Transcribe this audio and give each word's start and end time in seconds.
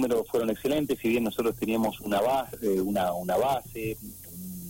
números 0.00 0.26
fueron 0.30 0.48
excelentes, 0.50 0.98
si 0.98 1.08
bien 1.08 1.24
nosotros 1.24 1.54
teníamos 1.56 2.00
una 2.00 2.20
base, 2.20 2.80
una, 2.80 3.12
una 3.12 3.36
base, 3.36 3.98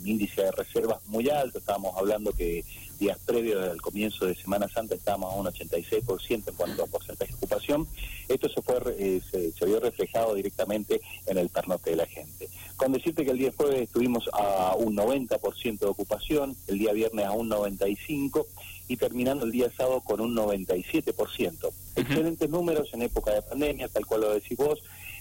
un 0.02 0.08
índice 0.08 0.42
de 0.42 0.50
reservas 0.50 0.98
muy 1.06 1.28
alto, 1.30 1.58
estábamos 1.58 1.96
hablando 1.96 2.32
que 2.32 2.64
días 2.98 3.18
previos 3.24 3.70
al 3.70 3.80
comienzo 3.80 4.26
de 4.26 4.34
Semana 4.34 4.68
Santa 4.68 4.94
estábamos 4.94 5.32
a 5.32 5.36
un 5.36 5.46
86% 5.46 6.48
en 6.48 6.54
cuanto 6.54 6.82
a 6.82 6.86
porcentaje 6.86 7.30
de 7.30 7.36
ocupación. 7.36 7.88
Esto 8.28 8.48
se 8.48 8.60
fue 8.60 8.76
eh, 8.98 9.20
se, 9.30 9.64
vio 9.64 9.80
reflejado 9.80 10.34
directamente 10.34 11.00
en 11.26 11.38
el 11.38 11.48
pernote 11.48 11.90
de 11.90 11.96
la 11.96 12.06
gente. 12.06 12.48
Con 12.76 12.92
decirte 12.92 13.24
que 13.24 13.30
el 13.30 13.38
día 13.38 13.52
jueves 13.56 13.82
estuvimos 13.82 14.28
a 14.32 14.74
un 14.76 14.96
90% 14.96 15.78
de 15.78 15.86
ocupación, 15.86 16.54
el 16.66 16.78
día 16.78 16.92
viernes 16.92 17.24
a 17.24 17.32
un 17.32 17.48
95% 17.48 18.46
y 18.88 18.96
terminando 18.96 19.44
el 19.44 19.52
día 19.52 19.70
sábado 19.74 20.00
con 20.00 20.20
un 20.20 20.34
97%. 20.34 21.70
Excelentes 21.96 22.50
números 22.50 22.90
en 22.92 23.02
época 23.02 23.32
de 23.32 23.42
pandemia, 23.42 23.88
tal 23.88 24.04
cual 24.04 24.22
lo 24.22 24.34
decís 24.34 24.58
vos, 24.58 24.80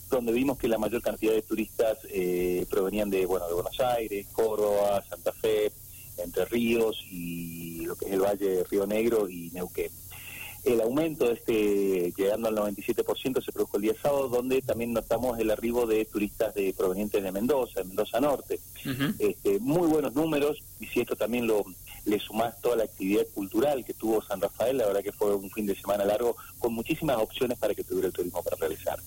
donde 0.09 0.31
vimos 0.31 0.57
que 0.57 0.67
la 0.67 0.77
mayor 0.77 1.01
cantidad 1.01 1.33
de 1.33 1.41
turistas 1.41 1.97
eh, 2.09 2.65
provenían 2.69 3.09
de, 3.09 3.25
bueno, 3.25 3.47
de 3.47 3.53
Buenos 3.53 3.79
Aires, 3.79 4.27
Córdoba, 4.31 5.03
Santa 5.07 5.31
Fe, 5.33 5.71
entre 6.17 6.45
Ríos 6.45 7.05
y 7.09 7.85
lo 7.85 7.95
que 7.95 8.05
es 8.05 8.11
el 8.11 8.21
Valle 8.21 8.49
de 8.49 8.63
Río 8.65 8.85
Negro 8.85 9.29
y 9.29 9.51
Neuquén. 9.51 9.91
El 10.65 10.81
aumento 10.81 11.25
de 11.25 11.33
este, 11.33 12.13
llegando 12.17 12.49
al 12.49 12.55
97%, 12.55 13.43
se 13.43 13.51
produjo 13.51 13.77
el 13.77 13.83
día 13.83 13.93
sábado, 14.01 14.27
donde 14.27 14.61
también 14.61 14.91
notamos 14.91 15.39
el 15.39 15.51
arribo 15.51 15.85
de 15.85 16.03
turistas 16.03 16.53
de 16.53 16.73
provenientes 16.77 17.23
de 17.23 17.31
Mendoza, 17.31 17.83
Mendoza 17.85 18.19
Norte. 18.19 18.59
este, 19.19 19.59
muy 19.59 19.87
buenos 19.87 20.13
números, 20.13 20.57
y 20.79 20.87
si 20.87 20.99
esto 20.99 21.15
también 21.15 21.47
lo 21.47 21.63
le 22.05 22.19
sumás 22.19 22.59
toda 22.61 22.77
la 22.77 22.83
actividad 22.83 23.25
cultural 23.33 23.83
que 23.85 23.93
tuvo 23.93 24.21
San 24.21 24.41
Rafael, 24.41 24.77
la 24.77 24.87
verdad 24.87 25.03
que 25.03 25.11
fue 25.11 25.35
un 25.35 25.49
fin 25.51 25.65
de 25.65 25.75
semana 25.75 26.05
largo, 26.05 26.35
con 26.57 26.73
muchísimas 26.73 27.17
opciones 27.17 27.57
para 27.57 27.75
que 27.75 27.83
tuviera 27.83 28.07
el 28.07 28.13
turismo 28.13 28.43
para 28.43 28.57
realizar. 28.57 28.99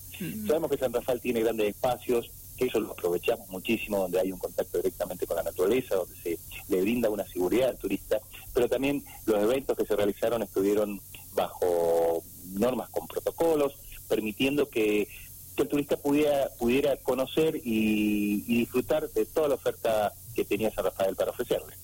Sabemos 0.47 0.69
que 0.71 0.77
San 0.77 0.93
Rafael 0.93 1.19
tiene 1.19 1.41
grandes 1.41 1.69
espacios, 1.69 2.31
que 2.57 2.65
eso 2.65 2.79
lo 2.79 2.91
aprovechamos 2.91 3.49
muchísimo, 3.49 3.97
donde 3.97 4.19
hay 4.19 4.31
un 4.31 4.39
contacto 4.39 4.77
directamente 4.77 5.25
con 5.25 5.37
la 5.37 5.43
naturaleza, 5.43 5.95
donde 5.95 6.15
se 6.15 6.39
le 6.69 6.81
brinda 6.81 7.09
una 7.09 7.25
seguridad 7.27 7.69
al 7.69 7.77
turista, 7.77 8.19
pero 8.53 8.69
también 8.69 9.03
los 9.25 9.41
eventos 9.41 9.75
que 9.77 9.85
se 9.85 9.95
realizaron 9.95 10.43
estuvieron 10.43 11.01
bajo 11.33 12.23
normas 12.53 12.89
con 12.89 13.07
protocolos, 13.07 13.73
permitiendo 14.07 14.67
que, 14.69 15.07
el 15.55 15.67
turista 15.67 15.97
pudiera, 15.97 16.49
pudiera 16.57 16.97
conocer 16.97 17.61
y, 17.63 18.41
disfrutar 18.41 19.07
de 19.09 19.25
toda 19.25 19.49
la 19.49 19.55
oferta 19.55 20.11
que 20.35 20.45
tenía 20.45 20.71
San 20.71 20.85
Rafael 20.85 21.15
para 21.15 21.29
ofrecerle. 21.29 21.75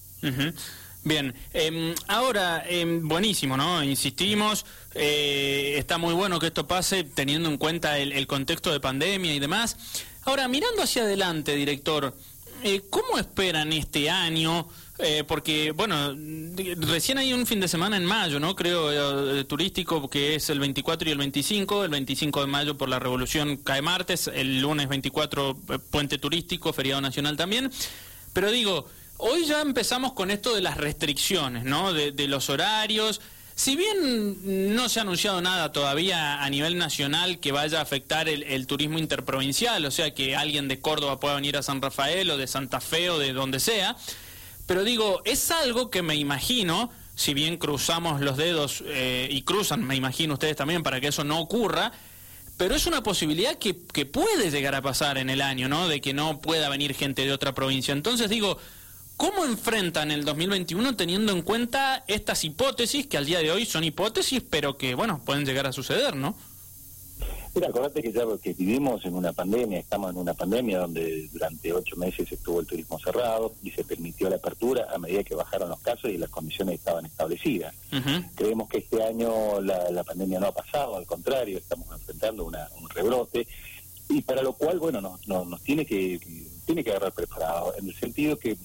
Bien, 1.03 1.33
em, 1.53 1.95
ahora, 2.07 2.63
em, 2.67 3.07
buenísimo, 3.07 3.55
¿no? 3.55 3.83
Insistimos, 3.83 4.65
eh, 4.93 5.75
está 5.77 5.97
muy 5.97 6.13
bueno 6.13 6.39
que 6.39 6.47
esto 6.47 6.67
pase 6.67 7.03
teniendo 7.03 7.49
en 7.49 7.57
cuenta 7.57 7.97
el, 7.97 8.27
contexto 8.27 8.71
de 8.71 8.79
pandemia 8.79 9.33
y 9.33 9.39
demás. 9.39 9.77
Ahora, 10.23 10.47
mirando 10.47 10.83
hacia 10.83 11.03
adelante, 11.03 11.55
director, 11.55 12.15
eh, 12.63 12.81
¿cómo 12.89 13.17
esperan 13.17 13.71
este 13.71 14.09
año? 14.09 14.67
Eh, 15.01 15.23
porque, 15.25 15.71
bueno, 15.71 16.13
recién 16.85 17.17
hay 17.17 17.31
un 17.31 17.47
fin 17.47 17.61
de 17.61 17.69
semana 17.69 17.95
en 17.95 18.03
mayo, 18.03 18.37
¿no? 18.37 18.53
Creo, 18.53 19.37
eh, 19.37 19.45
turístico, 19.45 20.09
que 20.09 20.35
es 20.35 20.49
el 20.49 20.59
24 20.59 21.07
y 21.07 21.13
el 21.13 21.17
25. 21.17 21.85
El 21.85 21.91
25 21.91 22.41
de 22.41 22.47
mayo 22.47 22.77
por 22.77 22.89
la 22.89 22.99
revolución 22.99 23.55
cae 23.55 23.81
martes, 23.81 24.27
el 24.27 24.59
lunes 24.59 24.89
24 24.89 25.57
eh, 25.69 25.79
puente 25.89 26.17
turístico, 26.17 26.73
feriado 26.73 26.99
nacional 26.99 27.37
también. 27.37 27.71
Pero 28.33 28.51
digo, 28.51 28.87
hoy 29.19 29.45
ya 29.45 29.61
empezamos 29.61 30.13
con 30.13 30.31
esto 30.31 30.55
de 30.55 30.61
las 30.61 30.77
restricciones, 30.77 31.63
¿no? 31.63 31.93
De, 31.93 32.27
los 32.27 32.49
horarios. 32.49 33.21
Si 33.53 33.75
bien 33.75 34.73
no 34.75 34.87
se 34.87 34.99
ha 34.99 35.01
anunciado 35.03 35.41
nada 35.41 35.71
todavía 35.71 36.41
a 36.41 36.49
nivel 36.49 36.77
nacional 36.77 37.39
que 37.39 37.51
vaya 37.51 37.79
a 37.79 37.81
afectar 37.81 38.29
el, 38.29 38.43
el, 38.43 38.65
turismo 38.65 38.97
interprovincial, 38.97 39.85
o 39.85 39.91
sea, 39.91 40.13
que 40.13 40.35
alguien 40.35 40.67
de 40.67 40.79
Córdoba 40.79 41.19
pueda 41.19 41.35
venir 41.35 41.57
a 41.57 41.63
San 41.63 41.81
Rafael 41.81 42.29
o 42.31 42.37
de 42.37 42.47
Santa 42.47 42.79
Fe 42.79 43.09
o 43.09 43.19
de 43.19 43.33
donde 43.33 43.59
sea, 43.59 43.97
pero 44.65 44.83
digo, 44.83 45.21
es 45.25 45.51
algo 45.51 45.89
que 45.89 46.01
me 46.01 46.15
imagino, 46.15 46.89
si 47.15 47.33
bien 47.33 47.57
cruzamos 47.57 48.21
los 48.21 48.37
dedos 48.37 48.83
eh, 48.85 49.27
y 49.29 49.41
cruzan, 49.41 49.83
me 49.83 49.95
imagino 49.95 50.35
ustedes 50.35 50.55
también, 50.55 50.81
para 50.81 51.01
que 51.01 51.07
eso 51.07 51.25
no 51.25 51.41
ocurra, 51.41 51.91
pero 52.55 52.75
es 52.75 52.85
una 52.85 53.03
posibilidad 53.03 53.57
que 53.57 53.73
puede 53.73 54.51
llegar 54.51 54.75
a 54.75 54.81
pasar 54.81 55.17
en 55.17 55.29
el 55.29 55.41
año, 55.41 55.67
¿no? 55.67 55.87
De 55.87 56.01
que 56.01 56.13
no 56.13 56.39
pueda 56.39 56.69
venir 56.69 56.93
gente 56.93 57.25
de 57.25 57.31
otra 57.31 57.53
provincia. 57.53 57.93
Entonces 57.93 58.29
digo, 58.29 58.57
¿Cómo 59.19 59.43
enfrentan 59.43 60.11
el 60.11 60.23
2021 60.23 60.95
teniendo 60.95 61.33
en 61.33 61.41
cuenta 61.41 62.05
estas 62.07 62.45
hipótesis 62.45 63.05
que 63.05 63.17
al 63.17 63.25
día 63.25 63.39
de 63.39 63.51
hoy 63.51 63.65
son 63.65 63.83
hipótesis, 63.83 64.41
pero 64.49 64.77
que, 64.77 64.95
bueno, 64.95 65.19
pueden 65.25 65.43
llegar 65.43 65.67
a 65.67 65.73
suceder, 65.73 66.15
¿no? 66.15 66.35
Mira, 67.53 67.67
acordate 67.67 68.01
que 68.01 68.13
ya 68.13 68.23
que 68.41 68.53
vivimos 68.53 69.03
en 69.03 69.15
una 69.15 69.33
pandemia, 69.33 69.77
estamos 69.77 70.11
en 70.11 70.19
una 70.19 70.33
pandemia 70.33 70.79
donde 70.79 71.27
durante 71.33 71.73
ocho 71.73 71.97
meses 71.97 72.31
estuvo 72.31 72.61
el 72.61 72.65
turismo 72.65 72.97
cerrado 72.97 73.51
y 73.61 73.71
se 73.71 73.83
permitió 73.83 74.29
la 74.29 74.37
apertura 74.37 74.87
a 74.95 74.97
medida 74.97 75.25
que 75.25 75.35
bajaron 75.35 75.67
los 75.67 75.81
casos 75.81 76.09
y 76.09 76.17
las 76.17 76.29
condiciones 76.29 76.75
estaban 76.75 77.05
establecidas. 77.05 77.75
Creemos 78.35 78.69
que 78.69 78.77
este 78.77 79.03
año 79.03 79.59
la, 79.59 80.01
pandemia 80.05 80.39
no 80.39 80.47
ha 80.47 80.53
pasado, 80.53 80.95
al 80.95 81.05
contrario, 81.05 81.57
estamos 81.57 81.89
enfrentando 81.91 82.45
un 82.45 82.89
rebrote 82.91 83.45
y 84.07 84.21
para 84.21 84.41
lo 84.41 84.53
cual, 84.53 84.79
bueno, 84.79 85.01
nos, 85.01 85.27
nos, 85.27 85.61
tiene 85.61 85.85
que 85.85 86.21
tiene 86.65 86.83
que 86.83 86.91
agarrar 86.91 87.13
preparado, 87.13 87.73
en 87.77 87.87
el 87.89 87.95
sentido 87.95 88.37
que 88.37 88.55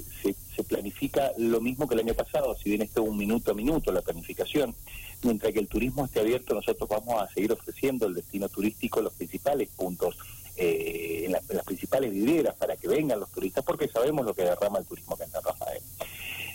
se, 0.00 0.34
se, 0.54 0.64
planifica 0.64 1.32
lo 1.38 1.60
mismo 1.60 1.88
que 1.88 1.94
el 1.94 2.00
año 2.00 2.14
pasado, 2.14 2.56
si 2.56 2.70
bien 2.70 2.82
esto 2.82 3.02
es 3.02 3.08
un 3.08 3.16
minuto 3.16 3.50
a 3.50 3.54
minuto 3.54 3.92
la 3.92 4.02
planificación, 4.02 4.74
mientras 5.22 5.52
que 5.52 5.60
el 5.60 5.68
turismo 5.68 6.04
esté 6.04 6.20
abierto, 6.20 6.54
nosotros 6.54 6.88
vamos 6.88 7.22
a 7.22 7.32
seguir 7.32 7.52
ofreciendo 7.52 8.06
el 8.06 8.14
destino 8.14 8.48
turístico 8.48 9.00
los 9.00 9.14
principales 9.14 9.68
puntos, 9.70 10.16
eh, 10.56 11.24
en, 11.26 11.32
las 11.32 11.64
principales 11.64 12.10
vidrieras 12.10 12.54
para 12.54 12.76
que 12.76 12.88
vengan 12.88 13.20
los 13.20 13.30
turistas, 13.30 13.64
porque 13.64 13.88
sabemos 13.88 14.24
lo 14.24 14.34
que 14.34 14.42
derrama 14.42 14.78
el 14.78 14.86
turismo 14.86 15.14
acá 15.14 15.24
en 15.24 15.32
Rafael. 15.32 15.82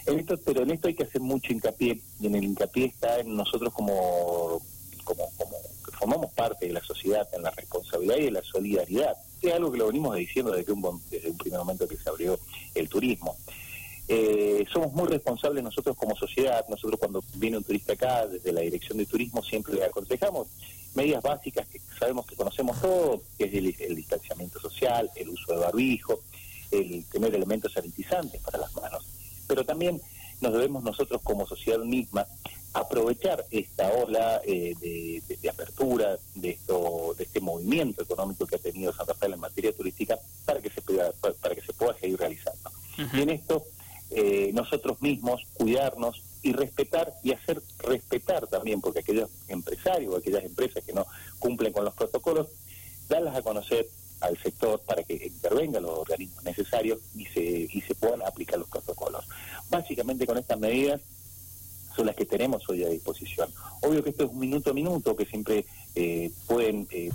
En 0.07 0.19
esto, 0.19 0.39
pero 0.43 0.63
en 0.63 0.71
esto 0.71 0.87
hay 0.87 0.95
que 0.95 1.03
hacer 1.03 1.21
mucho 1.21 1.53
hincapié, 1.53 2.01
y 2.19 2.27
en 2.27 2.35
el 2.35 2.43
hincapié 2.43 2.85
está 2.85 3.19
en 3.19 3.35
nosotros 3.35 3.71
como, 3.73 4.61
como, 5.03 5.29
como 5.37 5.57
que 5.85 5.91
formamos 5.91 6.33
parte 6.33 6.65
de 6.65 6.73
la 6.73 6.81
sociedad, 6.81 7.27
en 7.33 7.43
la 7.43 7.51
responsabilidad 7.51 8.17
y 8.17 8.27
en 8.27 8.33
la 8.33 8.43
solidaridad. 8.43 9.15
Es 9.41 9.53
algo 9.53 9.71
que 9.71 9.77
lo 9.77 9.87
venimos 9.87 10.15
diciendo 10.15 10.51
desde 10.51 10.71
un, 10.71 11.01
desde 11.09 11.29
un 11.29 11.37
primer 11.37 11.59
momento 11.59 11.87
que 11.87 11.97
se 11.97 12.09
abrió 12.09 12.39
el 12.75 12.87
turismo. 12.87 13.35
Eh, 14.07 14.65
somos 14.73 14.91
muy 14.93 15.07
responsables 15.07 15.63
nosotros 15.63 15.95
como 15.95 16.15
sociedad. 16.15 16.65
Nosotros 16.67 16.99
cuando 16.99 17.23
viene 17.35 17.57
un 17.57 17.63
turista 17.63 17.93
acá, 17.93 18.27
desde 18.27 18.51
la 18.51 18.61
Dirección 18.61 18.97
de 18.97 19.05
Turismo, 19.05 19.41
siempre 19.41 19.73
le 19.73 19.85
aconsejamos 19.85 20.47
medidas 20.95 21.23
básicas 21.23 21.67
que 21.69 21.79
sabemos 21.97 22.25
que 22.25 22.35
conocemos 22.35 22.81
todos, 22.81 23.21
que 23.37 23.45
es 23.45 23.53
el, 23.53 23.95
distanciamiento 23.95 24.59
social, 24.59 25.09
el 25.15 25.29
uso 25.29 25.53
de 25.53 25.59
barbijo, 25.59 26.21
el 26.71 27.05
tener 27.05 27.33
elementos 27.33 27.71
sanitizantes 27.71 28.41
para 28.41 28.59
las 28.59 28.75
manos. 28.75 29.05
Pero 29.47 29.63
también 29.63 30.01
nos 30.41 30.53
debemos 30.53 30.83
nosotros 30.83 31.21
como 31.23 31.47
sociedad 31.47 31.79
misma 31.79 32.25
aprovechar 32.73 33.45
esta 33.51 33.91
ola 33.91 34.41
eh, 34.45 34.73
de, 34.79 35.49
apertura 35.49 36.17
de 36.35 36.51
esto 36.51 37.13
de 37.17 37.23
este 37.25 37.41
movimiento 37.41 38.03
económico 38.03 38.45
que 38.47 38.55
ha 38.55 38.59
tenido 38.59 38.93
San 38.93 39.07
Rafael 39.07 39.33
en 39.33 39.39
materia 39.39 39.73
turística 39.73 40.17
para 40.45 40.61
que 40.61 40.69
se 40.69 40.81
pueda 40.81 41.11
para 41.41 41.55
que 41.55 41.61
se 41.61 41.73
pueda 41.73 41.97
seguir 41.99 42.17
realizando. 42.17 42.71
Y 43.13 43.21
en 43.21 43.29
esto 43.31 43.65
eh, 44.11 44.51
nosotros 44.53 45.01
mismos 45.01 45.41
cuidarnos 45.53 46.21
y 46.43 46.53
respetar 46.53 47.13
y 47.23 47.33
hacer 47.33 47.61
respetar 47.79 48.47
también, 48.47 48.81
porque 48.81 48.99
aquellos 48.99 49.29
empresarios 49.47 50.13
o 50.13 50.17
aquellas 50.17 50.43
empresas 50.43 50.83
que 50.83 50.93
no 50.93 51.05
cumplen 51.39 51.71
con 51.71 51.85
los 51.85 51.93
protocolos, 51.93 52.47
darlas 53.07 53.35
a 53.35 53.41
conocer 53.41 53.87
al 54.21 54.37
sector 54.37 54.79
para 54.81 55.03
que 55.03 55.13
intervengan 55.13 55.83
los 55.83 55.97
organismos 55.97 56.43
necesarios 56.43 56.99
y 57.15 57.25
se, 57.25 57.41
y 57.41 57.81
se 57.81 57.95
puedan 57.95 58.21
aplicar 58.21 58.59
los 58.59 58.69
protocolos. 58.69 59.25
Básicamente 59.69 60.25
con 60.25 60.37
estas 60.37 60.59
medidas 60.59 61.01
son 61.95 62.05
las 62.05 62.15
que 62.15 62.25
tenemos 62.25 62.67
hoy 62.69 62.83
a 62.83 62.89
disposición. 62.89 63.49
Obvio 63.81 64.03
que 64.03 64.11
esto 64.11 64.25
es 64.25 64.31
un 64.31 64.39
minuto 64.39 64.71
a 64.71 64.73
minuto, 64.73 65.15
que 65.15 65.25
siempre 65.25 65.65
eh, 65.95 66.31
pueden 66.47 66.87
eh, 66.91 67.09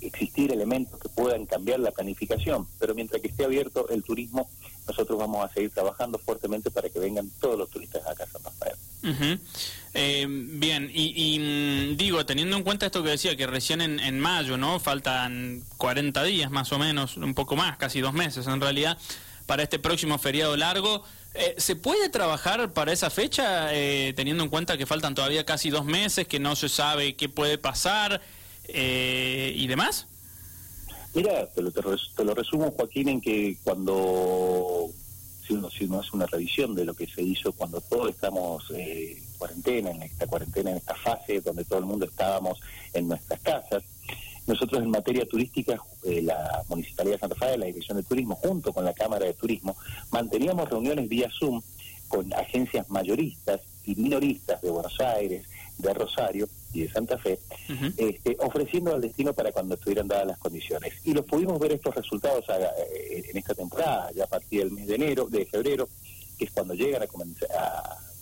existir 0.00 0.52
elementos 0.52 0.98
que 1.00 1.08
puedan 1.08 1.46
cambiar 1.46 1.80
la 1.80 1.90
planificación, 1.90 2.66
pero 2.78 2.94
mientras 2.94 3.20
que 3.20 3.28
esté 3.28 3.44
abierto 3.44 3.88
el 3.88 4.02
turismo, 4.02 4.48
nosotros 4.86 5.18
vamos 5.18 5.44
a 5.44 5.52
seguir 5.52 5.70
trabajando 5.70 6.18
fuertemente 6.18 6.70
para 6.70 6.88
que 6.88 6.98
vengan 6.98 7.30
todos 7.40 7.58
los 7.58 7.70
turistas 7.70 8.06
a 8.06 8.14
Casa 8.14 8.38
Rafael. 8.42 8.76
Eh, 9.94 10.26
bien, 10.28 10.90
y, 10.92 11.38
mm, 11.38 11.96
digo, 11.96 12.24
teniendo 12.26 12.56
en 12.56 12.62
cuenta 12.62 12.86
esto 12.86 13.02
que 13.02 13.10
decía, 13.10 13.36
que 13.36 13.46
recién 13.46 13.80
en, 13.80 14.20
mayo, 14.20 14.56
¿no? 14.56 14.80
Faltan 14.80 15.62
40 15.76 16.22
días 16.24 16.50
más 16.50 16.72
o 16.72 16.78
menos, 16.78 17.16
un 17.16 17.34
poco 17.34 17.56
más, 17.56 17.76
casi 17.76 18.00
dos 18.00 18.12
meses 18.12 18.46
en 18.46 18.60
realidad, 18.60 18.98
para 19.48 19.64
este 19.64 19.80
próximo 19.80 20.16
feriado 20.18 20.56
largo. 20.56 21.02
Eh, 21.34 21.56
¿Se 21.56 21.74
puede 21.74 22.08
trabajar 22.08 22.72
para 22.72 22.92
esa 22.92 23.10
fecha, 23.10 23.74
eh, 23.74 24.12
teniendo 24.14 24.44
en 24.44 24.50
cuenta 24.50 24.78
que 24.78 24.86
faltan 24.86 25.16
todavía 25.16 25.44
casi 25.44 25.70
dos 25.70 25.84
meses, 25.84 26.28
que 26.28 26.38
no 26.38 26.54
se 26.54 26.68
sabe 26.68 27.16
qué 27.16 27.28
puede 27.28 27.58
pasar 27.58 28.20
y 28.70 29.66
demás? 29.66 30.06
Mira, 31.14 31.46
te 31.46 31.62
lo, 31.62 31.72
te, 31.72 32.24
lo 32.24 32.34
resumo, 32.34 32.70
Joaquín, 32.70 33.08
en 33.08 33.20
que 33.20 33.56
cuando, 33.64 34.88
si 35.46 35.54
uno, 35.54 35.70
si 35.70 35.84
uno 35.84 36.00
hace 36.00 36.10
una 36.12 36.26
revisión 36.26 36.74
de 36.74 36.84
lo 36.84 36.94
que 36.94 37.06
se 37.06 37.22
hizo 37.22 37.52
cuando 37.52 37.80
todos 37.80 38.10
estamos 38.10 38.70
eh, 38.70 39.16
en 39.16 39.38
cuarentena, 39.38 39.90
en 39.90 40.02
esta 40.02 40.26
cuarentena, 40.26 40.70
en 40.70 40.76
esta 40.76 40.94
fase 40.94 41.40
donde 41.40 41.64
todo 41.64 41.78
el 41.78 41.86
mundo 41.86 42.04
estábamos 42.04 42.60
en 42.92 43.08
nuestras 43.08 43.40
casas, 43.40 43.82
Nosotros 44.48 44.82
en 44.82 44.90
materia 44.90 45.26
turística, 45.26 45.78
eh, 46.04 46.22
la 46.22 46.64
Municipalidad 46.68 47.16
de 47.16 47.20
San 47.20 47.30
Rafael, 47.30 47.60
la 47.60 47.66
Dirección 47.66 47.98
de 47.98 48.02
Turismo, 48.02 48.34
junto 48.34 48.72
con 48.72 48.82
la 48.82 48.94
Cámara 48.94 49.26
de 49.26 49.34
Turismo, 49.34 49.76
manteníamos 50.10 50.70
reuniones 50.70 51.06
vía 51.06 51.28
Zoom 51.38 51.60
con 52.08 52.32
agencias 52.32 52.88
mayoristas 52.88 53.60
y 53.84 53.94
minoristas 53.94 54.62
de 54.62 54.70
Buenos 54.70 54.98
Aires, 55.00 55.46
de 55.76 55.92
Rosario 55.92 56.48
y 56.72 56.80
de 56.80 56.90
Santa 56.90 57.18
Fe, 57.18 57.38
este, 57.98 58.36
ofreciendo 58.40 58.96
el 58.96 59.02
destino 59.02 59.34
para 59.34 59.52
cuando 59.52 59.74
estuvieran 59.74 60.08
dadas 60.08 60.26
las 60.26 60.38
condiciones. 60.38 60.94
Y 61.04 61.12
los 61.12 61.26
pudimos 61.26 61.58
ver 61.60 61.72
estos 61.72 61.94
resultados 61.94 62.46
eh, 62.48 63.24
en 63.28 63.36
esta 63.36 63.54
temporada, 63.54 64.10
ya 64.14 64.24
a 64.24 64.28
partir 64.28 64.60
del 64.60 64.72
mes 64.72 64.86
de 64.86 64.94
enero, 64.94 65.26
de 65.26 65.44
febrero, 65.44 65.88
que 66.38 66.46
es 66.46 66.50
cuando 66.50 66.72
llegan 66.72 67.02
a, 67.02 67.06
comenzar, 67.06 67.48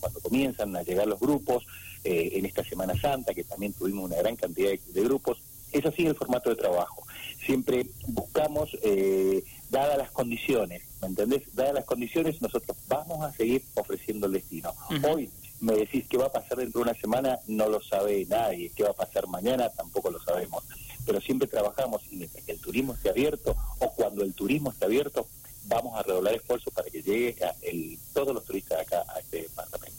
cuando 0.00 0.20
comienzan 0.20 0.74
a 0.74 0.82
llegar 0.82 1.06
los 1.06 1.20
grupos, 1.20 1.64
eh, 2.08 2.38
en 2.38 2.46
esta 2.46 2.62
Semana 2.62 2.94
Santa, 2.94 3.34
que 3.34 3.42
también 3.42 3.72
tuvimos 3.72 4.04
una 4.04 4.16
gran 4.18 4.36
cantidad 4.36 4.70
de, 4.70 5.02
grupos. 5.02 5.38
Es 5.76 5.84
así 5.84 6.06
el 6.06 6.14
formato 6.14 6.48
de 6.48 6.56
trabajo. 6.56 7.06
Siempre 7.44 7.86
buscamos, 8.08 8.70
eh, 8.82 9.44
dadas 9.68 9.98
las 9.98 10.10
condiciones, 10.10 10.82
¿me 11.02 11.08
entendés? 11.08 11.42
Dadas 11.54 11.74
las 11.74 11.84
condiciones, 11.84 12.40
nosotros 12.40 12.76
vamos 12.88 13.22
a 13.22 13.32
seguir 13.32 13.62
ofreciendo 13.74 14.26
el 14.26 14.32
destino. 14.32 14.72
Hoy 15.06 15.30
me 15.60 15.74
decís 15.74 16.06
qué 16.08 16.16
va 16.16 16.26
a 16.26 16.32
pasar 16.32 16.58
dentro 16.58 16.80
de 16.80 16.90
una 16.90 16.98
semana, 16.98 17.38
no 17.46 17.68
lo 17.68 17.82
sabe 17.82 18.24
nadie. 18.26 18.72
¿Qué 18.74 18.84
va 18.84 18.90
a 18.90 18.94
pasar 18.94 19.26
mañana? 19.26 19.68
Tampoco 19.68 20.10
lo 20.10 20.18
sabemos. 20.18 20.64
Pero 21.04 21.20
siempre 21.20 21.46
trabajamos 21.46 22.02
y 22.10 22.16
mientras 22.16 22.42
que 22.42 22.52
el 22.52 22.60
turismo 22.60 22.94
esté 22.94 23.10
abierto 23.10 23.54
o 23.78 23.92
cuando 23.92 24.24
el 24.24 24.32
turismo 24.32 24.70
esté 24.70 24.86
abierto, 24.86 25.26
vamos 25.64 25.98
a 25.98 26.02
redoblar 26.02 26.34
esfuerzos 26.34 26.72
para 26.72 26.88
que 26.88 27.02
llegue 27.02 27.36
el, 27.62 27.98
todos 28.14 28.34
los 28.34 28.44
turistas 28.44 28.80
acá 28.80 29.04
a 29.14 29.20
este 29.20 29.42
departamento. 29.42 29.95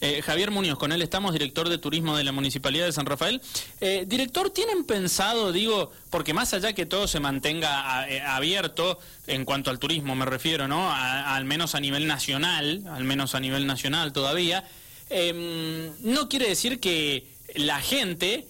Eh, 0.00 0.22
Javier 0.22 0.50
Muñoz, 0.50 0.78
con 0.78 0.92
él 0.92 1.02
estamos, 1.02 1.32
director 1.32 1.68
de 1.68 1.78
turismo 1.78 2.16
de 2.16 2.24
la 2.24 2.32
Municipalidad 2.32 2.86
de 2.86 2.92
San 2.92 3.06
Rafael. 3.06 3.40
Eh, 3.80 4.04
director, 4.06 4.50
¿tienen 4.50 4.84
pensado, 4.84 5.52
digo, 5.52 5.90
porque 6.10 6.34
más 6.34 6.54
allá 6.54 6.72
que 6.72 6.86
todo 6.86 7.08
se 7.08 7.18
mantenga 7.18 8.08
eh, 8.08 8.20
abierto 8.20 8.98
en 9.26 9.44
cuanto 9.44 9.70
al 9.70 9.78
turismo, 9.78 10.14
me 10.14 10.24
refiero, 10.24 10.68
¿no? 10.68 10.92
al 10.92 11.44
menos 11.44 11.74
a 11.74 11.80
nivel 11.80 12.06
nacional, 12.06 12.84
al 12.92 13.04
menos 13.04 13.34
a 13.34 13.40
nivel 13.40 13.66
nacional 13.66 14.12
todavía, 14.12 14.64
em, 15.10 15.92
no 16.02 16.28
quiere 16.28 16.48
decir 16.48 16.80
que 16.80 17.26
la 17.54 17.80
gente 17.80 18.46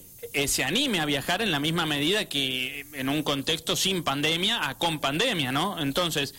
se 0.46 0.64
anime 0.64 1.00
a 1.00 1.06
viajar 1.06 1.40
en 1.42 1.50
la 1.50 1.60
misma 1.60 1.86
medida 1.86 2.26
que 2.26 2.84
en 2.92 3.08
un 3.08 3.22
contexto 3.22 3.76
sin 3.76 4.02
pandemia 4.02 4.68
a 4.68 4.76
con 4.76 4.98
pandemia, 4.98 5.52
¿no? 5.52 5.80
Entonces, 5.80 6.34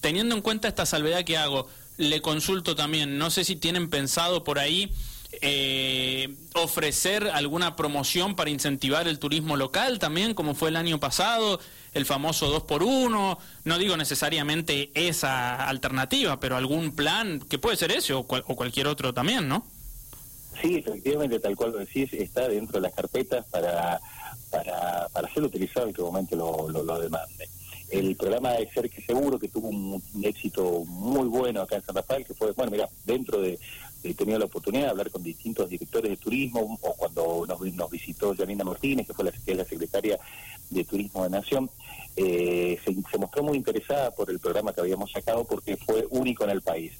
teniendo 0.00 0.34
en 0.34 0.40
cuenta 0.40 0.68
esta 0.68 0.86
salvedad 0.86 1.24
que 1.24 1.36
hago, 1.36 1.68
le 1.96 2.20
consulto 2.20 2.74
también, 2.74 3.18
no 3.18 3.30
sé 3.30 3.44
si 3.44 3.56
tienen 3.56 3.88
pensado 3.88 4.44
por 4.44 4.58
ahí 4.58 4.92
eh, 5.42 6.34
ofrecer 6.54 7.28
alguna 7.28 7.76
promoción 7.76 8.36
para 8.36 8.50
incentivar 8.50 9.08
el 9.08 9.18
turismo 9.18 9.56
local 9.56 9.98
también, 9.98 10.34
como 10.34 10.54
fue 10.54 10.68
el 10.68 10.76
año 10.76 11.00
pasado, 11.00 11.60
el 11.92 12.06
famoso 12.06 12.48
2 12.48 12.64
por 12.64 12.82
1 12.82 13.38
no 13.64 13.78
digo 13.78 13.96
necesariamente 13.96 14.90
esa 14.94 15.68
alternativa, 15.68 16.40
pero 16.40 16.56
algún 16.56 16.94
plan 16.94 17.40
que 17.40 17.58
puede 17.58 17.76
ser 17.76 17.92
ese 17.92 18.14
o, 18.14 18.20
o 18.20 18.26
cualquier 18.56 18.86
otro 18.86 19.14
también, 19.14 19.48
¿no? 19.48 19.66
Sí, 20.60 20.76
efectivamente, 20.76 21.40
tal 21.40 21.56
cual 21.56 21.72
lo 21.72 21.78
decís, 21.78 22.12
está 22.12 22.48
dentro 22.48 22.80
de 22.80 22.82
las 22.82 22.94
carpetas 22.94 23.44
para, 23.50 24.00
para, 24.50 25.08
para 25.12 25.34
ser 25.34 25.42
utilizado 25.42 25.88
en 25.88 25.92
que 25.92 26.02
momento 26.02 26.36
lo, 26.36 26.68
lo, 26.68 26.82
lo 26.84 27.00
demande 27.00 27.48
el 27.98 28.16
programa 28.16 28.52
de 28.52 28.68
Ser 28.70 28.90
que 28.90 29.02
Seguro, 29.02 29.38
que 29.38 29.48
tuvo 29.48 29.68
un, 29.68 30.02
éxito 30.22 30.84
muy 30.86 31.28
bueno 31.28 31.62
acá 31.62 31.76
en 31.76 31.82
San 31.82 31.94
Rafael, 31.94 32.24
que 32.24 32.34
fue, 32.34 32.52
bueno, 32.52 32.70
mira, 32.70 32.88
dentro 33.04 33.40
de, 33.40 33.58
he 34.02 34.14
tenido 34.14 34.38
la 34.38 34.46
oportunidad 34.46 34.84
de 34.84 34.90
hablar 34.90 35.10
con 35.10 35.22
distintos 35.22 35.68
directores 35.68 36.10
de 36.10 36.16
turismo, 36.16 36.78
o 36.80 36.94
cuando 36.94 37.44
nos, 37.46 37.60
nos 37.60 37.90
visitó 37.90 38.34
Janina 38.36 38.64
Martínez, 38.64 39.06
que 39.06 39.14
fue 39.14 39.24
la, 39.24 39.32
la 39.54 39.64
secretaria 39.64 40.18
de 40.70 40.84
Turismo 40.84 41.24
de 41.24 41.30
Nación, 41.30 41.70
eh, 42.16 42.78
se, 42.84 43.18
mostró 43.18 43.42
muy 43.42 43.56
interesada 43.56 44.10
por 44.12 44.30
el 44.30 44.38
programa 44.38 44.72
que 44.72 44.80
habíamos 44.80 45.10
sacado 45.10 45.44
porque 45.44 45.76
fue 45.76 46.06
único 46.10 46.44
en 46.44 46.50
el 46.50 46.62
país. 46.62 46.92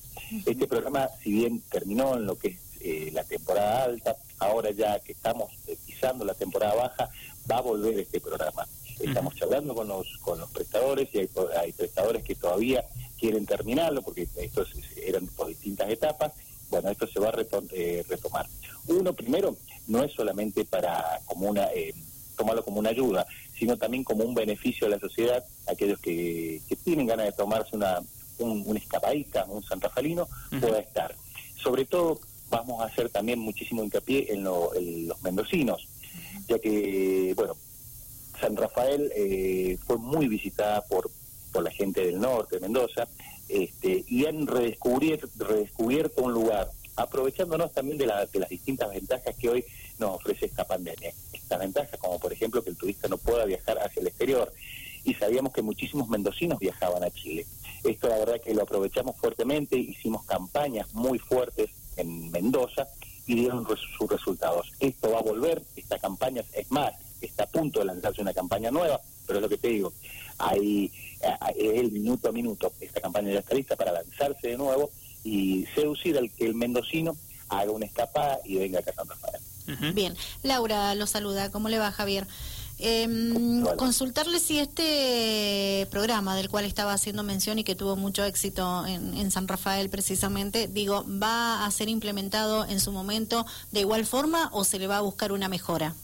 Este 0.45 0.67
programa, 0.67 1.09
si 1.23 1.33
bien 1.33 1.63
terminó 1.71 2.17
en 2.17 2.27
lo 2.27 2.37
que 2.37 2.49
es 2.49 2.57
eh, 2.81 3.11
la 3.13 3.23
temporada 3.25 3.85
alta, 3.85 4.17
ahora 4.39 4.71
ya 4.73 4.99
que 5.01 5.13
estamos 5.13 5.53
eh, 5.67 5.77
pisando 5.87 6.25
la 6.25 6.35
temporada 6.35 6.75
baja, 6.75 7.09
va 7.51 7.59
a 7.59 7.63
volver 7.63 7.99
este 8.01 8.21
programa. 8.21 8.67
Estamos 9.01 9.35
charlando 9.35 9.75
con 9.75 9.89
los, 9.89 10.19
con 10.19 10.39
los 10.39 10.51
prestadores 10.51 11.09
y 11.13 11.19
hay, 11.19 11.73
prestadores 11.73 12.23
que 12.23 12.35
todavía 12.35 12.85
quieren 13.19 13.47
terminarlo 13.47 14.03
porque 14.03 14.29
estos 14.37 14.69
eran 14.97 15.27
por 15.29 15.49
distintas 15.49 15.91
etapas. 15.91 16.33
Bueno, 16.71 16.91
esto 16.91 17.07
se 17.07 17.21
va 17.21 17.29
a 17.29 17.35
eh, 17.73 18.05
retomar. 18.09 18.47
Uno, 18.87 19.13
primero, 19.13 19.57
no 19.87 20.03
es 20.03 20.13
solamente 20.13 20.65
para 20.65 21.21
como 21.27 21.49
una, 21.49 21.67
eh, 21.75 21.95
tomarlo 22.37 22.65
como 22.65 22.81
una 22.81 22.91
ayuda, 22.91 23.27
sino 23.59 23.77
también 23.77 24.05
como 24.05 24.25
un 24.25 24.35
beneficio 24.35 24.87
a 24.87 24.91
la 24.91 24.99
sociedad, 24.99 25.45
aquellos 25.67 25.99
que, 26.01 26.61
tienen 26.85 27.07
ganas 27.07 27.27
de 27.27 27.33
tomarse 27.33 27.77
una, 27.77 28.01
un, 28.39 28.63
un 28.67 28.77
escapadita, 28.77 29.45
un 29.47 29.63
santaferino, 29.63 30.29
pueda 30.61 30.81
estar. 30.81 31.15
Sobre 31.63 31.85
todo, 31.85 32.21
vamos 32.51 32.83
a 32.83 32.87
hacer 32.87 33.09
también 33.09 33.39
muchísimo 33.39 33.83
hincapié 33.83 34.33
en, 34.33 34.47
en 34.77 35.09
los 35.09 35.23
mendocinos, 35.23 35.89
ya 36.49 36.59
que, 36.59 37.33
bueno, 37.37 37.57
San 38.45 38.57
Rafael 38.57 39.11
eh, 39.17 39.79
fue 39.87 39.97
muy 39.97 40.29
visitada 40.29 40.83
por, 40.83 41.11
por 41.51 41.63
la 41.63 41.71
gente 41.71 42.05
del 42.05 42.21
norte, 42.21 42.57
de 42.57 42.61
Mendoza, 42.61 43.09
este, 43.49 44.05
y 44.07 44.27
han 44.27 44.47
redescubierto, 44.47 45.29
redescubierto 45.39 46.23
un 46.23 46.35
lugar, 46.35 46.71
aprovechándonos 46.97 47.73
también 47.73 47.97
de, 47.97 48.05
de 48.05 48.39
las 48.39 48.51
distintas 48.51 48.91
ventajas 48.91 49.35
que 49.37 49.49
hoy 49.49 49.65
nos 49.99 50.17
ofrece 50.17 50.45
esta 50.45 50.67
pandemia. 50.67 51.11
Estas 51.33 51.59
ventajas, 51.59 51.99
como 51.99 52.19
por 52.19 52.35
ejemplo 52.35 52.63
que 52.63 52.69
el 52.69 52.77
turista 52.77 53.09
no 53.09 53.17
pueda 53.17 53.47
viajar 53.47 53.79
hacia 53.79 54.01
el 54.03 54.09
exterior, 54.09 54.53
y 55.05 55.15
sabíamos 55.15 55.55
que 55.55 55.63
muchísimos 55.63 56.09
mendocinos 56.11 56.59
viajaban 56.59 57.03
a 57.03 57.11
Chile. 57.11 57.47
Esto 57.83 58.09
la 58.09 58.19
verdad 58.19 58.43
que 58.43 58.53
lo 58.53 58.65
aprovechamos 58.65 59.17
fuertemente, 59.17 59.79
hicimos 59.79 60.23
campañas 60.27 60.93
muy 60.93 61.19
fuertes 61.19 61.71
en 61.97 62.31
Mendoza 62.31 62.89
y 63.27 63.37
dieron 63.37 63.67
sus 63.67 64.11
resultados. 64.11 64.71
Esto 64.81 65.13
va 65.13 65.21
a 65.21 65.23
volver, 65.23 65.63
esta 65.77 65.99
campaña 65.99 66.45
es 66.53 66.71
más, 66.71 66.93
está 67.25 67.45
a 67.45 67.49
punto 67.49 67.81
de 67.81 67.87
lanzarse 67.87 68.23
una 68.23 68.33
campaña 68.33 68.71
nueva, 68.71 69.01
pero 69.27 69.39
es 69.39 69.43
lo 69.43 69.49
que 69.49 69.59
te 69.59 69.69
digo, 69.69 69.93
hay, 70.39 70.91
es 71.57 71.81
el 71.81 71.93
minuto 71.93 72.29
a 72.29 72.33
minuto, 72.33 72.73
esta 72.81 73.01
campaña 73.01 73.33
ya 73.33 73.41
está 73.41 73.55
lista 73.55 73.77
para 73.77 73.93
lanzarse 73.93 74.49
de 74.49 74.57
nuevo 74.57 74.91
y 75.23 75.67
seducir 75.75 76.19
al 76.19 76.31
que 76.31 76.47
el 76.47 76.55
mendocino 76.55 77.17
haga 77.49 77.71
una 77.71 77.87
escapada 77.87 78.39
y 78.45 78.57
venga 78.57 78.81
acá 78.81 78.91
a 78.91 78.95
San 78.95 79.09
Rafael. 79.09 79.41
Bien, 79.95 80.15
Laura 80.43 80.95
lo 80.95 81.07
saluda, 81.07 81.51
¿cómo 81.51 81.69
le 81.69 81.79
va 81.79 81.91
Javier? 81.91 82.27
Eh, 82.79 83.63
consultarle 83.77 84.41
si 84.41 84.59
este 84.59 85.87
programa 85.91 86.35
del 86.35 86.49
cual 86.49 86.65
estaba 86.65 86.93
haciendo 86.93 87.23
mención 87.23 87.59
y 87.59 87.65
que 87.65 87.77
tuvo 87.77 87.95
mucho 87.95 88.25
éxito 88.25 88.85
en, 88.85 89.17
en, 89.17 89.31
San 89.31 89.47
Rafael 89.47 89.89
precisamente, 89.91 90.67
digo, 90.67 91.05
¿va 91.09 91.65
a 91.65 91.71
ser 91.71 91.89
implementado 91.89 92.65
en 92.65 92.81
su 92.81 92.91
momento 92.91 93.47
de 93.71 93.81
igual 93.81 94.05
forma 94.05 94.51
o 94.53 94.65
se 94.65 94.81
le 94.81 94.89
va 94.89 94.99
a 94.99 95.03
buscar 95.03 95.31
una 95.31 95.49
mejora? 95.49 95.95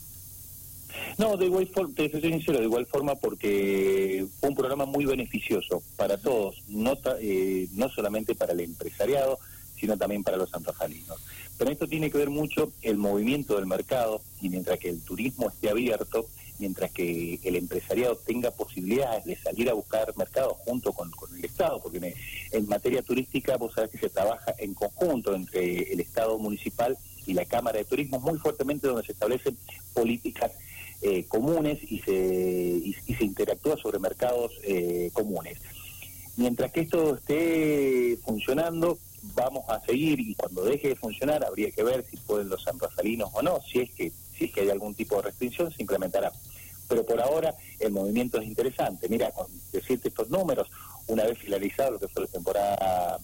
No, 1.18 1.36
de 1.36 1.46
igual 1.46 1.66
forma, 1.68 1.94
te 1.94 2.10
soy 2.10 2.20
sincero, 2.20 2.58
de 2.58 2.64
igual 2.64 2.86
forma 2.86 3.14
porque 3.14 4.26
fue 4.38 4.48
un 4.48 4.54
programa 4.54 4.86
muy 4.86 5.04
beneficioso 5.04 5.82
para 5.96 6.18
todos, 6.18 6.62
no, 6.68 6.96
eh, 7.20 7.68
no 7.74 7.88
solamente 7.88 8.34
para 8.34 8.52
el 8.52 8.60
empresariado, 8.60 9.38
sino 9.78 9.96
también 9.96 10.22
para 10.22 10.36
los 10.36 10.50
santafalinos. 10.50 11.18
Pero 11.58 11.70
esto 11.70 11.88
tiene 11.88 12.10
que 12.10 12.18
ver 12.18 12.30
mucho 12.30 12.72
el 12.82 12.96
movimiento 12.96 13.56
del 13.56 13.66
mercado 13.66 14.22
y 14.40 14.48
mientras 14.48 14.78
que 14.78 14.90
el 14.90 15.00
turismo 15.00 15.48
esté 15.48 15.70
abierto, 15.70 16.26
mientras 16.58 16.90
que 16.92 17.40
el 17.42 17.56
empresariado 17.56 18.16
tenga 18.16 18.50
posibilidades 18.50 19.24
de 19.24 19.36
salir 19.36 19.68
a 19.70 19.74
buscar 19.74 20.14
mercado 20.16 20.54
junto 20.64 20.92
con, 20.92 21.10
el 21.36 21.44
Estado, 21.44 21.80
porque 21.82 22.14
en, 22.52 22.68
materia 22.68 23.02
turística 23.02 23.56
vos 23.56 23.74
sabés 23.74 23.90
que 23.90 23.98
se 23.98 24.10
trabaja 24.10 24.54
en 24.58 24.74
conjunto 24.74 25.34
entre 25.34 25.92
el 25.92 26.00
Estado 26.00 26.38
municipal 26.38 26.96
y 27.26 27.32
la 27.32 27.46
Cámara 27.46 27.78
de 27.78 27.84
Turismo 27.84 28.20
muy 28.20 28.38
fuertemente 28.38 28.86
donde 28.86 29.04
se 29.04 29.12
establecen 29.12 29.56
políticas 29.94 30.52
eh, 31.02 31.24
comunes 31.28 31.78
y 31.82 31.98
se, 32.00 32.12
y, 32.12 33.14
se 33.14 33.24
interactúa 33.24 33.76
sobre 33.76 33.98
mercados 33.98 34.52
eh, 34.62 35.10
comunes. 35.12 35.58
Mientras 36.36 36.72
que 36.72 36.80
esto 36.80 37.16
esté 37.16 38.18
funcionando, 38.24 38.98
vamos 39.34 39.64
a 39.68 39.80
seguir 39.80 40.20
y 40.20 40.34
cuando 40.34 40.64
deje 40.64 40.88
de 40.88 40.96
funcionar 40.96 41.44
habría 41.44 41.70
que 41.70 41.82
ver 41.82 42.04
si 42.10 42.16
pueden 42.18 42.48
los 42.48 42.62
sanrafalinos 42.62 43.30
o 43.32 43.42
no, 43.42 43.60
si 43.62 43.80
es 43.80 43.90
que 43.90 44.12
si 44.36 44.46
es 44.46 44.52
que 44.52 44.62
hay 44.62 44.70
algún 44.70 44.94
tipo 44.94 45.16
de 45.16 45.22
restricción 45.22 45.72
se 45.72 45.82
implementará. 45.82 46.32
Pero 46.88 47.04
por 47.04 47.20
ahora 47.20 47.54
el 47.78 47.92
movimiento 47.92 48.40
es 48.40 48.46
interesante. 48.46 49.08
Mira, 49.08 49.30
con 49.30 49.46
decirte 49.72 50.08
estos 50.08 50.28
números, 50.28 50.68
una 51.06 51.24
vez 51.24 51.38
finalizado 51.38 51.92
lo 51.92 51.98
que 51.98 52.08
fue 52.08 52.22
la 52.22 52.28
temporada 52.28 53.18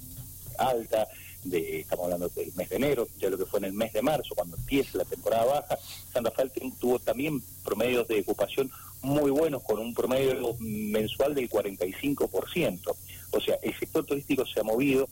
alta, 0.58 1.08
estamos 1.54 2.04
hablando 2.04 2.28
del 2.28 2.52
mes 2.54 2.68
de 2.68 2.76
enero, 2.76 3.08
ya 3.18 3.30
lo 3.30 3.38
que 3.38 3.46
fue 3.46 3.58
en 3.60 3.66
el 3.66 3.72
mes 3.72 3.92
de 3.92 4.02
marzo, 4.02 4.34
cuando 4.34 4.56
empieza 4.56 4.98
la 4.98 5.04
temporada 5.04 5.44
baja, 5.44 5.78
San 6.12 6.24
Rafael 6.24 6.50
tuvo 6.78 6.98
también 6.98 7.42
promedios 7.64 8.06
de 8.08 8.20
ocupación 8.20 8.70
muy 9.02 9.30
buenos, 9.30 9.62
con 9.62 9.78
un 9.78 9.94
promedio 9.94 10.56
mensual 10.58 11.34
del 11.34 11.48
45%. 11.48 12.96
O 13.30 13.40
sea, 13.40 13.56
el 13.62 13.78
sector 13.78 14.04
turístico 14.04 14.44
se 14.46 14.60
ha 14.60 14.64
movido, 14.64 15.08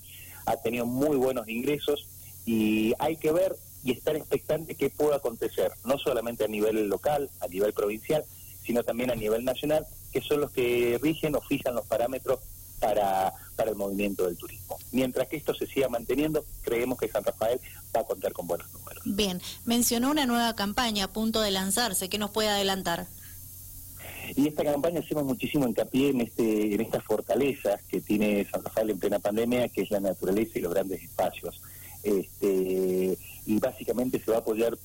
ha 0.46 0.56
tenido 0.56 0.86
muy 0.86 1.16
buenos 1.16 1.48
ingresos 1.48 2.06
y 2.46 2.92
hay 2.98 3.16
que 3.16 3.32
ver 3.32 3.56
y 3.84 3.92
estar 3.92 4.16
expectante 4.16 4.74
qué 4.74 4.90
puede 4.90 5.14
acontecer, 5.14 5.70
no 5.84 5.98
solamente 5.98 6.44
a 6.44 6.48
nivel 6.48 6.88
local, 6.88 7.30
a 7.40 7.48
nivel 7.48 7.72
provincial, 7.72 8.24
sino 8.64 8.82
también 8.82 9.10
a 9.10 9.14
nivel 9.14 9.44
nacional, 9.44 9.86
que 10.10 10.22
son 10.22 10.40
los 10.40 10.50
que 10.50 10.98
rigen 11.02 11.34
o 11.34 11.40
fijan 11.42 11.74
los 11.74 11.86
parámetros 11.86 12.40
para, 12.80 13.32
para 13.56 13.70
el 13.70 13.76
movimiento 13.76 14.24
del 14.24 14.36
turismo. 14.36 14.63
Mientras 14.94 15.26
que 15.26 15.36
esto 15.36 15.52
se 15.54 15.66
siga 15.66 15.88
manteniendo, 15.88 16.44
creemos 16.62 16.98
que 16.98 17.08
San 17.08 17.24
Rafael 17.24 17.60
va 17.94 18.02
a 18.02 18.04
contar 18.04 18.32
con 18.32 18.46
buenos 18.46 18.72
números. 18.72 19.02
Bien, 19.04 19.42
mencionó 19.64 20.08
una 20.08 20.24
nueva 20.24 20.54
campaña 20.54 21.06
a 21.06 21.08
punto 21.12 21.40
de 21.40 21.50
lanzarse, 21.50 22.08
¿qué 22.08 22.16
nos 22.16 22.30
puede 22.30 22.48
adelantar? 22.48 23.08
Y 24.36 24.46
esta 24.46 24.62
campaña 24.62 25.00
hacemos 25.00 25.24
muchísimo 25.24 25.66
hincapié 25.66 26.10
en 26.10 26.20
este 26.20 26.74
en 26.74 26.80
estas 26.80 27.02
fortalezas 27.04 27.82
que 27.88 28.00
tiene 28.00 28.46
San 28.50 28.62
Rafael 28.62 28.90
en 28.90 28.98
plena 29.00 29.18
pandemia, 29.18 29.68
que 29.68 29.82
es 29.82 29.90
la 29.90 29.98
naturaleza 30.00 30.58
y 30.58 30.62
los 30.62 30.72
grandes 30.72 31.02
espacios. 31.02 31.60
Este, 32.04 33.18
y 33.46 33.58
básicamente 33.58 34.22
se 34.24 34.30
va 34.30 34.38
a 34.38 34.40
apoyar 34.40 34.78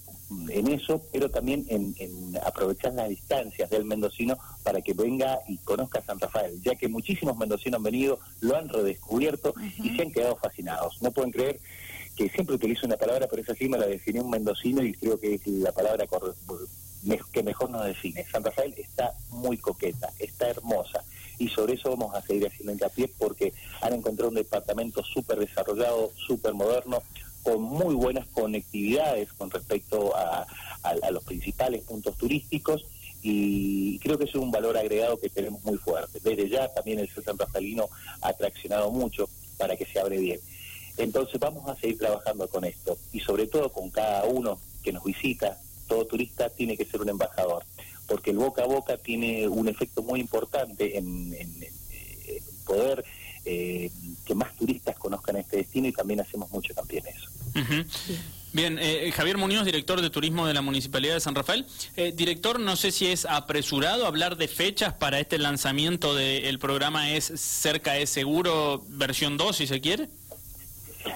en 0.49 0.67
eso, 0.67 1.01
pero 1.11 1.29
también 1.29 1.65
en, 1.69 1.95
aprovechar 2.45 2.93
las 2.93 3.09
distancias 3.09 3.69
del 3.69 3.85
mendocino 3.85 4.37
para 4.63 4.81
que 4.81 4.93
venga 4.93 5.39
y 5.47 5.57
conozca 5.57 6.01
San 6.01 6.19
Rafael, 6.19 6.61
ya 6.61 6.75
que 6.75 6.87
muchísimos 6.87 7.37
mendocinos 7.37 7.77
han 7.77 7.83
venido, 7.83 8.19
lo 8.41 8.55
han 8.55 8.69
redescubierto 8.69 9.53
y 9.83 9.95
se 9.95 10.01
han 10.03 10.11
quedado 10.11 10.35
fascinados. 10.35 11.01
No 11.01 11.11
pueden 11.11 11.31
creer 11.31 11.59
que 12.15 12.29
siempre 12.29 12.55
utilizo 12.55 12.85
una 12.85 12.97
palabra, 12.97 13.27
pero 13.29 13.41
esa 13.41 13.55
sí 13.55 13.69
me 13.69 13.77
la 13.77 13.87
definió 13.87 14.23
un 14.23 14.29
mendocino 14.29 14.83
y 14.83 14.93
creo 14.93 15.19
que 15.19 15.35
es 15.35 15.47
la 15.47 15.71
palabra 15.71 16.05
que 17.33 17.43
mejor 17.43 17.69
nos 17.69 17.85
define. 17.85 18.25
San 18.31 18.43
Rafael 18.43 18.73
está 18.77 19.13
muy 19.29 19.57
coqueta, 19.57 20.09
está 20.19 20.49
hermosa 20.49 21.03
y 21.39 21.47
sobre 21.47 21.75
eso 21.75 21.89
vamos 21.89 22.13
a 22.13 22.21
seguir 22.21 22.47
haciendo 22.47 22.73
hincapié 22.73 23.09
porque 23.17 23.53
han 23.81 23.93
encontrado 23.93 24.29
un 24.29 24.35
departamento 24.35 25.03
súper 25.03 25.39
desarrollado, 25.39 26.11
súper 26.15 26.53
moderno, 26.53 27.01
con 27.49 27.63
muy 27.63 27.95
buenas 27.95 28.27
conectividades 28.27 29.33
con 29.33 29.49
respecto 29.49 30.15
a, 30.15 30.45
los 31.11 31.23
principales 31.23 31.83
puntos 31.83 32.15
turísticos 32.15 32.85
y 33.21 33.99
creo 33.99 34.17
que 34.17 34.23
es 34.25 34.35
un 34.35 34.49
valor 34.49 34.77
agregado 34.77 35.17
que 35.17 35.29
tenemos 35.29 35.63
muy 35.63 35.77
fuerte. 35.77 36.19
Desde 36.23 36.47
ya 36.47 36.67
también 36.69 36.99
el 36.99 37.09
San 37.09 37.37
Rafaelino 37.37 37.89
ha 38.21 38.31
traccionado 38.33 38.89
mucho 38.91 39.27
para 39.57 39.75
que 39.75 39.85
se 39.85 39.99
abre 39.99 40.19
bien. 40.19 40.39
Entonces 40.97 41.39
vamos 41.39 41.67
a 41.67 41.75
seguir 41.75 41.97
trabajando 41.97 42.47
con 42.47 42.63
esto 42.63 42.97
y 43.11 43.19
sobre 43.19 43.47
todo 43.47 43.69
con 43.71 43.89
cada 43.89 44.25
uno 44.25 44.59
que 44.83 44.93
nos 44.93 45.03
visita, 45.03 45.59
todo 45.87 46.05
turista 46.05 46.49
tiene 46.49 46.77
que 46.77 46.85
ser 46.85 47.01
un 47.01 47.09
embajador, 47.09 47.65
porque 48.07 48.31
el 48.31 48.37
boca 48.37 48.63
a 48.63 48.67
boca 48.67 48.97
tiene 48.97 49.47
un 49.47 49.67
efecto 49.67 50.01
muy 50.03 50.19
importante 50.19 50.97
en, 50.97 51.35
poder 52.65 53.03
eh, 53.45 53.89
que 54.25 54.35
más 54.35 54.55
turistas 54.55 54.95
conozcan 54.97 55.37
este 55.37 55.57
destino 55.57 55.87
y 55.87 55.91
también 55.91 56.21
hacemos 56.21 56.51
mucho 56.51 56.73
también 56.73 57.03
eso. 57.07 57.28
Bien, 58.51 58.79
eh, 58.81 59.11
Javier 59.13 59.37
Muñoz, 59.37 59.63
director 59.63 60.01
de 60.01 60.09
turismo 60.09 60.47
de 60.47 60.55
la 60.55 60.63
Municipalidad 60.63 61.13
de 61.13 61.19
San 61.19 61.35
Rafael. 61.35 61.67
Eh, 61.95 62.11
director, 62.15 62.59
no 62.59 62.75
sé 62.75 62.91
si 62.91 63.05
es 63.05 63.25
apresurado 63.25 64.07
hablar 64.07 64.37
de 64.37 64.47
fechas 64.47 64.93
para 64.93 65.19
este 65.19 65.37
lanzamiento 65.37 66.15
del 66.15 66.57
programa 66.57 67.11
Es 67.11 67.25
Cerca 67.25 67.97
es 67.97 68.09
Seguro, 68.09 68.83
versión 68.87 69.37
2, 69.37 69.55
si 69.55 69.67
se 69.67 69.79
quiere. 69.81 70.09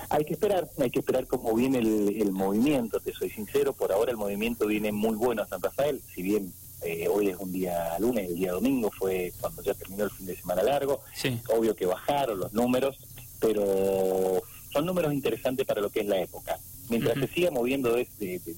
Hay 0.09 0.25
que 0.25 0.33
esperar, 0.33 0.69
hay 0.79 0.91
que 0.91 0.99
esperar 0.99 1.25
cómo 1.25 1.55
viene 1.55 1.79
el, 1.79 2.31
movimiento, 2.31 2.99
te 2.99 3.11
soy 3.13 3.31
sincero, 3.31 3.73
por 3.73 3.91
ahora 3.91 4.11
el 4.11 4.17
movimiento 4.17 4.67
viene 4.67 4.91
muy 4.91 5.15
bueno 5.15 5.41
a 5.41 5.47
San 5.47 5.61
Rafael, 5.61 6.01
si 6.13 6.21
bien 6.21 6.53
eh, 6.83 7.07
hoy 7.07 7.29
es 7.29 7.37
un 7.37 7.51
día 7.51 7.97
lunes, 7.99 8.29
el 8.29 8.35
día 8.35 8.51
domingo 8.51 8.91
fue 8.91 9.33
cuando 9.41 9.61
ya 9.63 9.73
terminó 9.73 10.05
el 10.05 10.11
fin 10.11 10.27
de 10.27 10.35
semana 10.37 10.63
largo, 10.63 11.01
obvio 11.49 11.75
que 11.75 11.85
bajaron 11.85 12.39
los 12.39 12.53
números, 12.53 12.95
pero 13.39 14.41
son 14.73 14.85
números 14.85 15.13
interesantes 15.13 15.65
para 15.65 15.81
lo 15.81 15.89
que 15.89 16.01
es 16.01 16.07
la 16.07 16.19
época. 16.19 16.59
Mientras 16.89 17.17
se 17.17 17.27
siga 17.27 17.51
moviendo 17.51 17.93
de, 17.93 18.07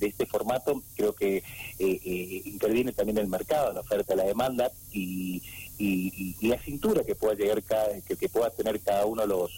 este 0.02 0.26
formato, 0.26 0.82
creo 0.96 1.14
que 1.14 1.38
eh, 1.38 1.44
eh, 1.80 2.42
interviene 2.46 2.92
también 2.92 3.18
el 3.20 3.28
mercado, 3.28 3.72
la 3.74 3.82
oferta, 3.82 4.16
la 4.16 4.24
demanda 4.24 4.72
y, 4.92 5.44
la 6.42 6.58
cintura 6.60 7.04
que 7.04 7.16
pueda 7.16 7.36
llegar 7.36 7.62
cada, 7.64 8.00
que, 8.02 8.16
que 8.16 8.30
pueda 8.30 8.50
tener 8.50 8.80
cada 8.80 9.06
uno 9.06 9.24
de 9.24 9.28
los 9.28 9.52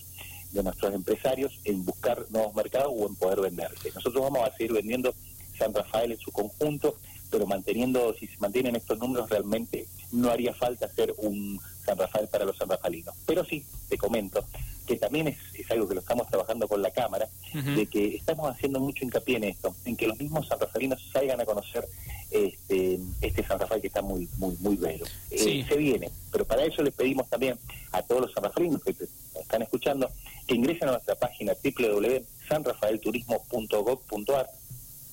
de 0.52 0.64
nuestros 0.64 0.94
empresarios 0.94 1.60
en 1.66 1.86
buscar 1.86 2.26
nuevos 2.30 2.56
mercados 2.56 2.92
o 2.98 3.08
en 3.08 3.16
poder 3.16 3.42
venderse. 3.42 3.92
Nosotros 3.94 4.24
vamos 4.24 4.48
a 4.48 4.56
seguir 4.56 4.74
vendiendo 4.74 5.14
San 5.58 5.74
Rafael 5.74 6.12
en 6.12 6.20
su 6.20 6.32
conjunto, 6.32 6.96
pero 7.30 7.46
manteniendo, 7.46 8.16
si 8.18 8.28
se 8.28 8.38
mantienen 8.40 8.76
estos 8.76 8.98
números, 8.98 9.30
realmente 9.30 9.86
no 10.12 10.30
haría 10.30 10.54
falta 10.54 10.86
hacer 10.86 11.14
un 11.18 11.60
San 11.88 11.98
Rafael 11.98 12.28
para 12.28 12.46
los 12.46 12.56
sanrafalinos. 12.58 13.16
Pero 13.26 13.44
sí, 13.46 13.64
te 13.88 13.98
comento, 13.98 14.44
que 14.86 14.98
también 14.98 15.30
es, 15.30 15.38
algo 15.72 15.88
que 15.88 15.96
lo 15.96 16.02
estamos 16.02 16.28
trabajando 16.28 16.68
con 16.68 16.82
la 16.82 16.92
Cámara, 16.92 17.30
de 17.54 17.86
que 17.88 18.16
estamos 18.16 18.50
haciendo 18.50 18.80
mucho 18.80 19.06
hincapié 19.06 19.38
en 19.38 19.46
esto, 19.46 19.76
en 19.86 19.96
que 19.96 20.08
los 20.08 20.20
mismos 20.20 20.48
sanrafalinos 20.48 21.00
salgan 21.12 21.40
a 21.42 21.46
conocer 21.46 21.88
este, 22.30 23.00
este 23.22 23.44
San 23.44 23.60
Rafael 23.60 23.82
que 23.82 23.88
está 23.88 24.02
muy 24.02 24.28
muy 24.38 24.58
muy 24.60 24.76
bello. 24.76 25.06
Eh, 25.32 25.66
se 25.68 25.78
viene, 25.78 26.12
pero 26.32 26.46
para 26.46 26.66
eso 26.66 26.84
les 26.84 26.94
pedimos 26.94 27.30
también 27.30 27.58
a 27.94 28.02
todos 28.02 28.24
los 28.24 28.34
sanrafalinos 28.34 28.84
que 28.84 28.94
están 29.40 29.62
escuchando 29.62 30.12
que 30.46 30.56
ingresen 30.56 30.90
a 30.90 30.94
nuestra 30.94 31.16
página 31.16 31.54
www.sanrafaelturismo.gov.ar 31.64 34.50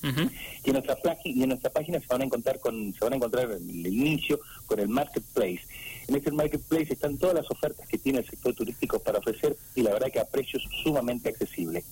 y, 0.05 0.69
en 0.69 0.73
nuestra 0.75 1.19
y 1.25 1.43
en 1.43 1.49
nuestra 1.49 1.71
página 1.71 1.99
se 1.99 2.07
van 2.07 2.21
a 2.21 2.25
encontrar 2.25 2.59
con 2.59 2.93
se 2.93 3.01
van 3.01 3.15
a 3.15 3.17
encontrar 3.17 3.51
en 3.53 3.71
el 3.71 3.87
inicio 3.87 4.39
con 4.67 4.79
el 4.79 4.89
marketplace 4.89 5.63
en 6.07 6.15
este 6.15 6.31
marketplace 6.31 6.93
están 6.93 7.19
todas 7.19 7.35
las 7.35 7.51
ofertas 7.51 7.89
que 7.89 7.99
tiene 7.99 8.21
el 8.21 8.27
sector 8.27 8.55
turístico 8.55 8.99
para 8.99 9.19
ofrecer 9.19 9.57
y 9.75 9.83
la 9.83 9.93
verdad 9.93 10.13
que 10.13 10.21
a 10.21 10.25
precios 10.25 10.63
sumamente 10.83 11.31
accesibles. 11.31 11.83